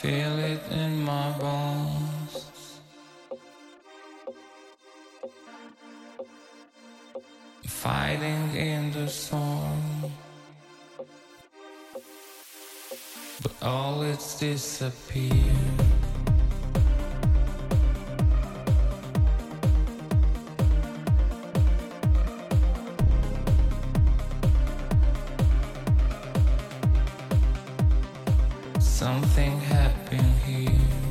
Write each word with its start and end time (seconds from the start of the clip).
Feel 0.00 0.38
it 0.38 0.62
in 0.70 1.02
my 1.04 1.30
bones. 1.32 2.80
Fighting 7.66 8.56
in 8.56 8.92
the 8.92 9.06
storm. 9.08 10.10
But 13.42 13.62
all 13.62 14.00
it's 14.00 14.38
disappeared. 14.38 15.89
Something 29.00 29.58
happened 29.60 30.34
here. 30.44 31.09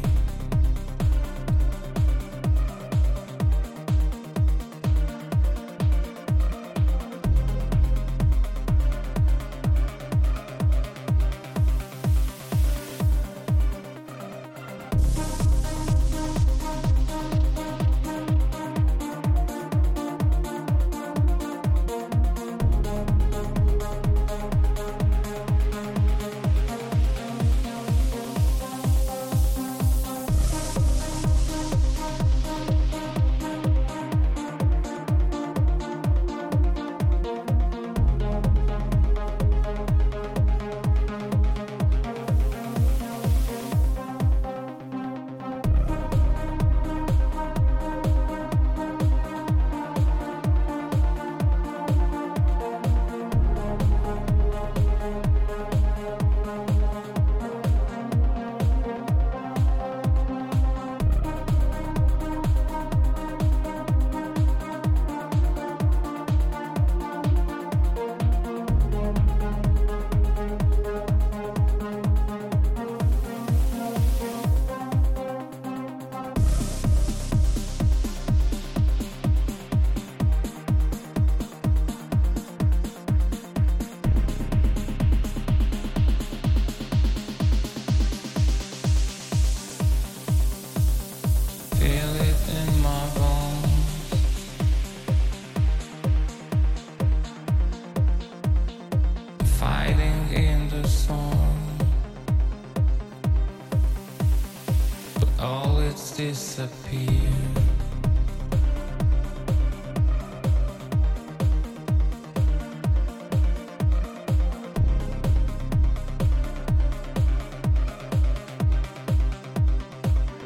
All 105.90 105.96
it's 105.96 106.12
disappeared. 106.12 107.10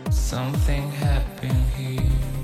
Something 0.09 0.89
happened 0.91 1.51
here. 1.77 2.42